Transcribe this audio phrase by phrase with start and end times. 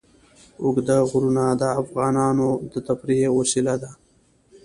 [0.63, 3.91] اوږده غرونه د افغانانو د تفریح یوه وسیله ده.